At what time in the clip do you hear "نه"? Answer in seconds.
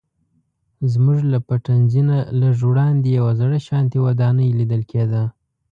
2.09-2.17